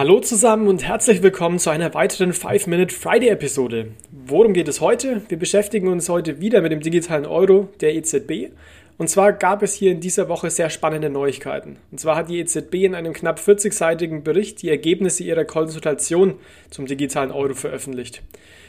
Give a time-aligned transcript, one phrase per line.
[0.00, 3.88] Hallo zusammen und herzlich willkommen zu einer weiteren 5-Minute Friday-Episode.
[4.10, 5.20] Worum geht es heute?
[5.28, 8.48] Wir beschäftigen uns heute wieder mit dem digitalen Euro der EZB.
[8.96, 11.76] Und zwar gab es hier in dieser Woche sehr spannende Neuigkeiten.
[11.90, 16.36] Und zwar hat die EZB in einem knapp 40-seitigen Bericht die Ergebnisse ihrer Konsultation
[16.70, 18.22] zum digitalen Euro veröffentlicht.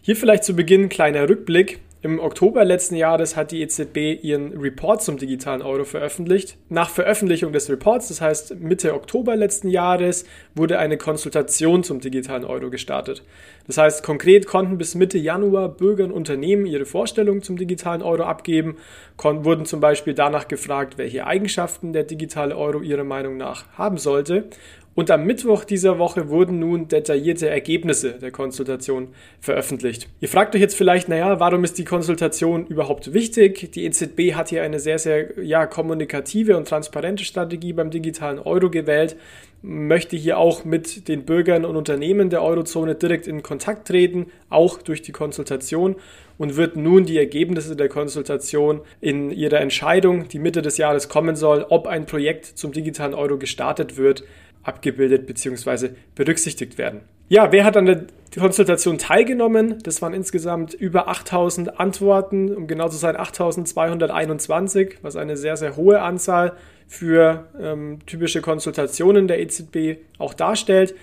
[0.00, 1.78] Hier vielleicht zu Beginn ein kleiner Rückblick.
[2.04, 6.56] Im Oktober letzten Jahres hat die EZB ihren Report zum digitalen Euro veröffentlicht.
[6.68, 10.24] Nach Veröffentlichung des Reports, das heißt Mitte Oktober letzten Jahres,
[10.56, 13.22] wurde eine Konsultation zum digitalen Euro gestartet.
[13.68, 18.24] Das heißt, konkret konnten bis Mitte Januar Bürger und Unternehmen ihre Vorstellungen zum digitalen Euro
[18.24, 18.78] abgeben,
[19.22, 24.48] wurden zum Beispiel danach gefragt, welche Eigenschaften der digitale Euro ihrer Meinung nach haben sollte
[24.94, 29.08] und am Mittwoch dieser Woche wurden nun detaillierte Ergebnisse der Konsultation
[29.40, 30.08] veröffentlicht.
[30.20, 33.72] Ihr fragt euch jetzt vielleicht, naja, warum ist die Konsultation überhaupt wichtig?
[33.72, 38.68] Die EZB hat hier eine sehr, sehr ja, kommunikative und transparente Strategie beim digitalen Euro
[38.68, 39.16] gewählt,
[39.62, 44.82] möchte hier auch mit den Bürgern und Unternehmen der Eurozone direkt in Kontakt treten, auch
[44.82, 45.96] durch die Konsultation
[46.36, 51.36] und wird nun die Ergebnisse der Konsultation in ihrer Entscheidung, die Mitte des Jahres kommen
[51.36, 54.24] soll, ob ein Projekt zum digitalen Euro gestartet wird,
[54.62, 55.90] abgebildet bzw.
[56.14, 57.00] berücksichtigt werden.
[57.28, 58.04] Ja, wer hat an der
[58.38, 59.78] Konsultation teilgenommen?
[59.82, 65.76] Das waren insgesamt über 8000 Antworten, um genau zu sein 8221, was eine sehr, sehr
[65.76, 66.52] hohe Anzahl
[66.86, 70.94] für ähm, typische Konsultationen der EZB auch darstellt.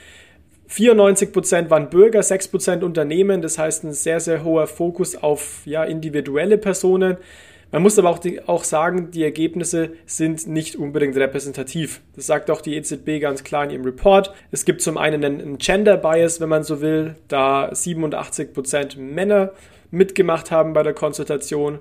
[0.70, 6.60] 94% waren Bürger, 6% Unternehmen, das heißt ein sehr, sehr hoher Fokus auf ja, individuelle
[6.60, 7.18] Personen.
[7.72, 12.02] Man muss aber auch, die, auch sagen, die Ergebnisse sind nicht unbedingt repräsentativ.
[12.16, 14.34] Das sagt auch die EZB ganz klar in ihrem Report.
[14.52, 19.52] Es gibt zum einen einen Gender Bias, wenn man so will, da 87% Männer
[19.92, 21.80] mitgemacht haben bei der Konsultation.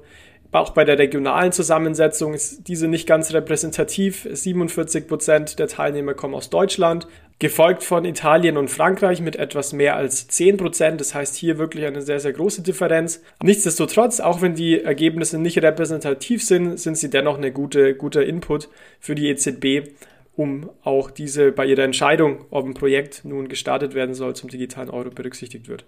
[0.50, 4.26] Auch bei der regionalen Zusammensetzung ist diese nicht ganz repräsentativ.
[4.30, 7.06] 47 Prozent der Teilnehmer kommen aus Deutschland,
[7.38, 11.00] gefolgt von Italien und Frankreich mit etwas mehr als 10 Prozent.
[11.00, 13.22] Das heißt hier wirklich eine sehr, sehr große Differenz.
[13.42, 18.68] Nichtsdestotrotz, auch wenn die Ergebnisse nicht repräsentativ sind, sind sie dennoch ein gute, guter Input
[18.98, 19.90] für die EZB,
[20.34, 24.90] um auch diese bei ihrer Entscheidung, ob ein Projekt nun gestartet werden soll, zum digitalen
[24.90, 25.84] Euro berücksichtigt wird.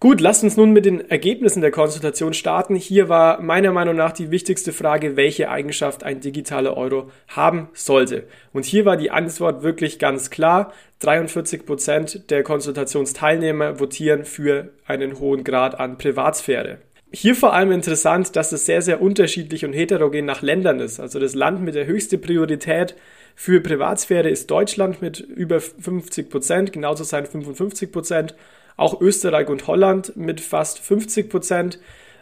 [0.00, 2.76] Gut, lasst uns nun mit den Ergebnissen der Konsultation starten.
[2.76, 8.22] Hier war meiner Meinung nach die wichtigste Frage, welche Eigenschaft ein digitaler Euro haben sollte.
[8.52, 10.72] Und hier war die Antwort wirklich ganz klar.
[11.00, 16.78] 43 Prozent der Konsultationsteilnehmer votieren für einen hohen Grad an Privatsphäre.
[17.10, 21.00] Hier vor allem interessant, dass es sehr, sehr unterschiedlich und heterogen nach Ländern ist.
[21.00, 22.94] Also das Land mit der höchsten Priorität
[23.34, 28.34] für Privatsphäre ist Deutschland mit über 50 Prozent, genauso sein 55 Prozent
[28.78, 31.78] auch Österreich und Holland mit fast 50 Prozent.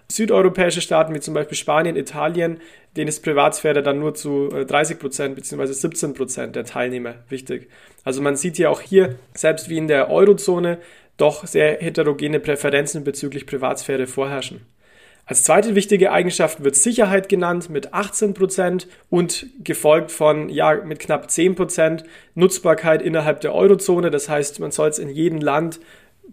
[0.09, 2.61] Südeuropäische Staaten wie zum Beispiel Spanien, Italien,
[2.97, 5.67] denen ist Privatsphäre dann nur zu 30 äh, Prozent bzw.
[5.67, 7.69] 17 Prozent der Teilnehmer wichtig.
[8.05, 10.79] Also man sieht ja auch hier, selbst wie in der Eurozone,
[11.17, 14.61] doch sehr heterogene Präferenzen bezüglich Privatsphäre vorherrschen.
[15.29, 21.27] Als zweite wichtige Eigenschaft wird Sicherheit genannt mit 18% und gefolgt von, ja, mit knapp
[21.27, 22.05] 10%
[22.37, 24.13] Nutzbarkeit innerhalb der Eurozone.
[24.13, 25.81] Das heißt, man soll es in jedem Land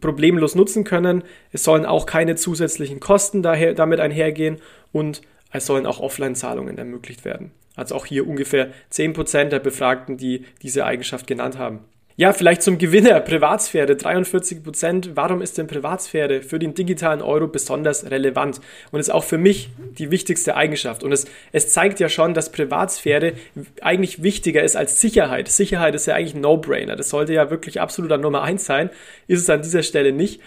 [0.02, 1.24] problemlos nutzen können.
[1.52, 4.60] Es sollen auch keine zusätzlichen Kosten daher, damit einhergehen
[4.92, 5.22] und
[5.52, 7.52] es sollen auch Offline-Zahlungen ermöglicht werden.
[7.76, 11.80] Also auch hier ungefähr 10% der Befragten, die diese Eigenschaft genannt haben.
[12.16, 15.12] Ja, vielleicht zum Gewinner Privatsphäre, 43 Prozent.
[15.16, 18.62] Warum ist denn Privatsphäre für den digitalen Euro besonders relevant?
[18.92, 21.04] Und ist auch für mich die wichtigste Eigenschaft.
[21.04, 23.34] Und es, es zeigt ja schon, dass Privatsphäre
[23.82, 25.48] eigentlich wichtiger ist als Sicherheit.
[25.48, 26.96] Sicherheit ist ja eigentlich ein No-Brainer.
[26.96, 28.92] Das sollte ja wirklich absolut an Nummer eins sein.
[29.26, 30.40] Ist es an dieser Stelle nicht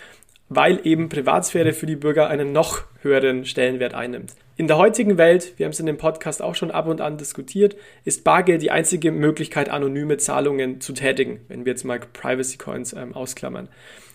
[0.49, 4.35] weil eben Privatsphäre für die Bürger einen noch höheren Stellenwert einnimmt.
[4.59, 7.19] In der heutigen Welt, wir haben es in dem Podcast auch schon ab und an
[7.19, 12.57] diskutiert, ist Bargeld die einzige Möglichkeit, anonyme Zahlungen zu tätigen, wenn wir jetzt mal Privacy
[12.57, 13.69] Coins ähm, ausklammern.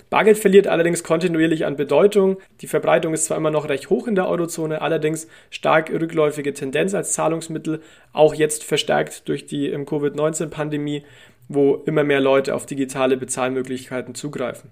[0.09, 2.37] Bargeld verliert allerdings kontinuierlich an Bedeutung.
[2.59, 6.93] Die Verbreitung ist zwar immer noch recht hoch in der Eurozone, allerdings stark rückläufige Tendenz
[6.93, 7.81] als Zahlungsmittel,
[8.11, 11.03] auch jetzt verstärkt durch die ähm, Covid-19-Pandemie,
[11.49, 14.71] wo immer mehr Leute auf digitale Bezahlmöglichkeiten zugreifen.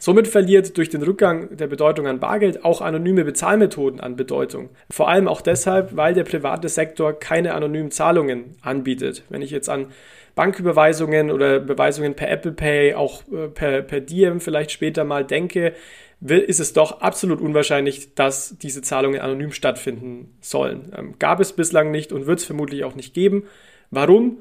[0.00, 4.70] Somit verliert durch den Rückgang der Bedeutung an Bargeld auch anonyme Bezahlmethoden an Bedeutung.
[4.90, 9.24] Vor allem auch deshalb, weil der private Sektor keine anonymen Zahlungen anbietet.
[9.28, 9.88] Wenn ich jetzt an
[10.34, 15.74] Banküberweisungen oder Überweisungen per Apple Pay, auch äh, per, per Diem vielleicht später mal denke,
[16.22, 20.92] ist es doch absolut unwahrscheinlich, dass diese Zahlungen anonym stattfinden sollen.
[20.96, 23.44] Ähm, gab es bislang nicht und wird es vermutlich auch nicht geben.
[23.90, 24.38] Warum?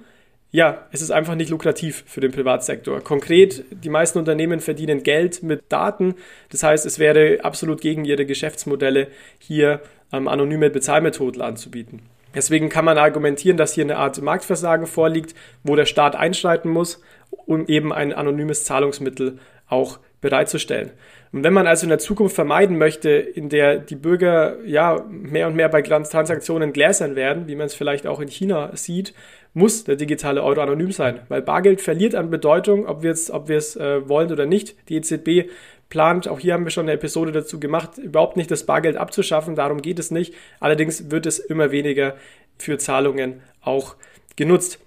[0.51, 3.01] Ja, es ist einfach nicht lukrativ für den Privatsektor.
[3.01, 6.15] Konkret, die meisten Unternehmen verdienen Geld mit Daten.
[6.51, 9.07] Das heißt, es wäre absolut gegen ihre Geschäftsmodelle,
[9.37, 9.81] hier
[10.11, 12.01] ähm, anonyme Bezahlmethoden anzubieten.
[12.33, 17.01] Deswegen kann man argumentieren, dass hier eine Art Marktversagen vorliegt, wo der Staat einschreiten muss
[17.45, 20.91] um eben ein anonymes Zahlungsmittel auch bereitzustellen.
[21.31, 25.47] Und wenn man also in der Zukunft vermeiden möchte, in der die Bürger ja mehr
[25.47, 29.13] und mehr bei Transaktionen gläsern werden, wie man es vielleicht auch in China sieht,
[29.53, 33.49] muss der digitale Euro anonym sein, weil Bargeld verliert an Bedeutung, ob wir es, ob
[33.49, 34.75] äh, wollen oder nicht.
[34.89, 35.49] Die EZB
[35.89, 39.55] plant, auch hier haben wir schon eine Episode dazu gemacht, überhaupt nicht das Bargeld abzuschaffen,
[39.55, 40.33] darum geht es nicht.
[40.59, 42.15] Allerdings wird es immer weniger
[42.57, 43.95] für Zahlungen auch
[44.35, 44.79] genutzt.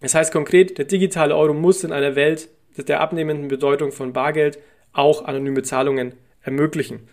[0.00, 4.58] Das heißt konkret, der digitale Euro muss in einer Welt der abnehmenden Bedeutung von Bargeld
[4.92, 7.08] auch anonyme Zahlungen ermöglichen.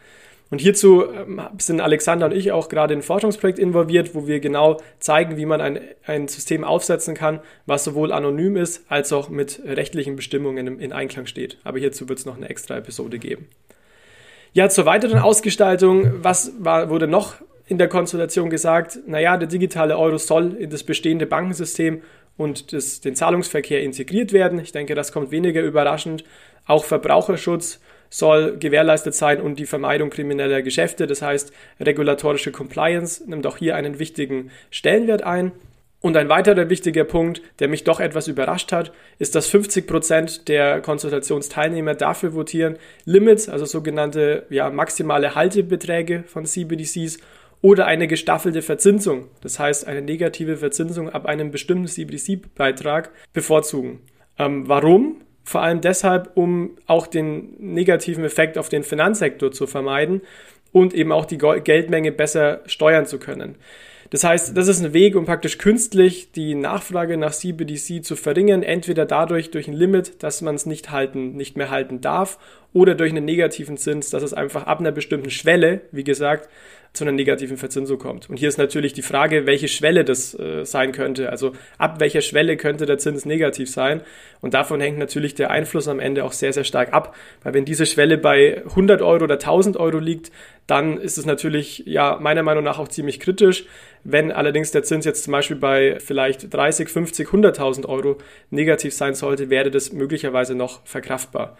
[0.49, 4.39] Und hierzu ähm, sind Alexander und ich auch gerade in ein Forschungsprojekt involviert, wo wir
[4.39, 9.29] genau zeigen, wie man ein, ein System aufsetzen kann, was sowohl anonym ist, als auch
[9.29, 11.57] mit rechtlichen Bestimmungen in Einklang steht.
[11.63, 13.47] Aber hierzu wird es noch eine extra Episode geben.
[14.53, 17.35] Ja, zur weiteren Ausgestaltung, was war, wurde noch
[17.67, 18.99] in der Konsultation gesagt?
[19.05, 22.01] Naja, der digitale Euro soll in das bestehende Bankensystem
[22.37, 24.59] und das, den Zahlungsverkehr integriert werden.
[24.59, 26.23] Ich denke, das kommt weniger überraschend.
[26.65, 31.07] Auch Verbraucherschutz soll gewährleistet sein und die Vermeidung krimineller Geschäfte.
[31.07, 35.51] Das heißt, regulatorische Compliance nimmt auch hier einen wichtigen Stellenwert ein.
[35.99, 40.47] Und ein weiterer wichtiger Punkt, der mich doch etwas überrascht hat, ist, dass 50 Prozent
[40.47, 47.17] der Konsultationsteilnehmer dafür votieren, Limits, also sogenannte ja, maximale Haltebeträge von CBDCs
[47.61, 54.01] oder eine gestaffelte Verzinsung, das heißt eine negative Verzinsung ab einem bestimmten CBDC-Beitrag bevorzugen.
[54.37, 55.21] Ähm, warum?
[55.47, 60.19] Vor allem deshalb, um auch den negativen Effekt auf den Finanzsektor zu vermeiden
[60.73, 63.55] und eben auch die Geldmenge besser steuern zu können.
[64.09, 68.61] Das heißt, das ist ein Weg, um praktisch künstlich die Nachfrage nach CBDC zu verringern,
[68.61, 72.39] entweder dadurch durch ein Limit, dass man es nicht halten, nicht mehr halten darf,
[72.77, 76.47] oder durch einen negativen Zins, dass es einfach ab einer bestimmten Schwelle, wie gesagt,
[76.93, 78.29] zu einer negativen Verzinsung kommt.
[78.29, 81.29] Und hier ist natürlich die Frage, welche Schwelle das äh, sein könnte.
[81.29, 84.01] Also ab welcher Schwelle könnte der Zins negativ sein?
[84.41, 87.15] Und davon hängt natürlich der Einfluss am Ende auch sehr, sehr stark ab.
[87.43, 90.31] Weil wenn diese Schwelle bei 100 Euro oder 1000 Euro liegt,
[90.65, 93.65] dann ist es natürlich, ja, meiner Meinung nach auch ziemlich kritisch.
[94.03, 98.17] Wenn allerdings der Zins jetzt zum Beispiel bei vielleicht 30, 50, 100.000 Euro
[98.49, 101.57] negativ sein sollte, wäre das möglicherweise noch verkraftbar.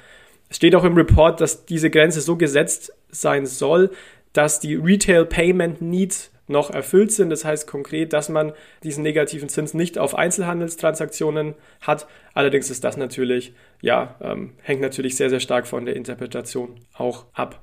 [0.49, 3.91] Es steht auch im Report, dass diese Grenze so gesetzt sein soll,
[4.33, 7.29] dass die Retail Payment Needs noch erfüllt sind.
[7.29, 8.53] Das heißt konkret, dass man
[8.83, 12.07] diesen negativen Zins nicht auf Einzelhandelstransaktionen hat.
[12.33, 17.25] Allerdings ist das natürlich, ja, ähm, hängt natürlich sehr, sehr stark von der Interpretation auch
[17.33, 17.61] ab.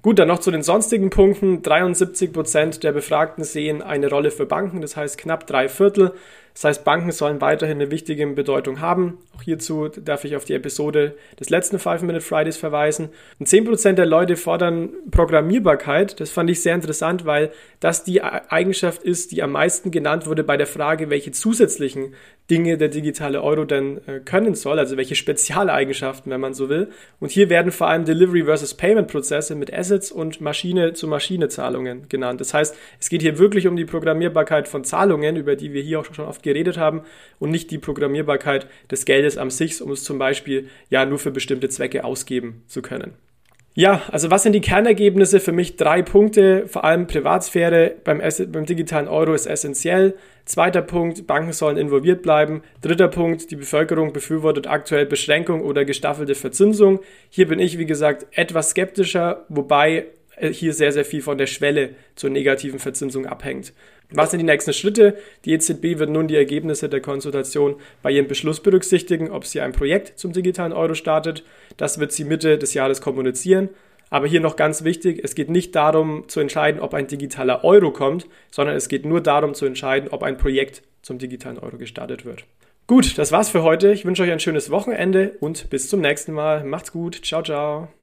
[0.00, 1.62] Gut, dann noch zu den sonstigen Punkten.
[1.62, 6.12] 73 Prozent der Befragten sehen eine Rolle für Banken, das heißt knapp drei Viertel.
[6.54, 9.18] Das heißt, Banken sollen weiterhin eine wichtige Bedeutung haben.
[9.36, 13.08] Auch hierzu darf ich auf die Episode des letzten Five minute Fridays verweisen.
[13.38, 16.20] Und 10% der Leute fordern Programmierbarkeit.
[16.20, 17.50] Das fand ich sehr interessant, weil
[17.80, 22.14] das die Eigenschaft ist, die am meisten genannt wurde bei der Frage, welche zusätzlichen
[22.50, 26.90] Dinge der digitale Euro denn äh, können soll, also welche Spezialeigenschaften, wenn man so will.
[27.20, 32.40] Und hier werden vor allem Delivery versus Payment Prozesse mit Assets und Maschine-zu-Maschine-Zahlungen genannt.
[32.40, 36.00] Das heißt, es geht hier wirklich um die Programmierbarkeit von Zahlungen, über die wir hier
[36.00, 37.02] auch schon oft geredet haben
[37.38, 41.30] und nicht die Programmierbarkeit des Geldes am sich, um es zum Beispiel ja nur für
[41.30, 43.14] bestimmte Zwecke ausgeben zu können.
[43.74, 45.40] Ja, also was sind die Kernergebnisse?
[45.40, 46.68] Für mich drei Punkte.
[46.68, 50.14] Vor allem Privatsphäre beim, beim, digitalen Euro ist essentiell.
[50.44, 52.62] Zweiter Punkt, Banken sollen involviert bleiben.
[52.82, 57.00] Dritter Punkt, die Bevölkerung befürwortet aktuell Beschränkung oder gestaffelte Verzinsung.
[57.30, 61.90] Hier bin ich, wie gesagt, etwas skeptischer, wobei hier sehr, sehr viel von der Schwelle
[62.14, 63.72] zur negativen Verzinsung abhängt.
[64.14, 65.16] Was sind die nächsten Schritte?
[65.44, 69.72] Die EZB wird nun die Ergebnisse der Konsultation bei ihrem Beschluss berücksichtigen, ob sie ein
[69.72, 71.44] Projekt zum digitalen Euro startet.
[71.76, 73.68] Das wird sie Mitte des Jahres kommunizieren.
[74.10, 77.92] Aber hier noch ganz wichtig, es geht nicht darum zu entscheiden, ob ein digitaler Euro
[77.92, 82.26] kommt, sondern es geht nur darum zu entscheiden, ob ein Projekt zum digitalen Euro gestartet
[82.26, 82.44] wird.
[82.86, 83.92] Gut, das war's für heute.
[83.92, 86.62] Ich wünsche euch ein schönes Wochenende und bis zum nächsten Mal.
[86.64, 87.24] Macht's gut.
[87.24, 87.88] Ciao, ciao.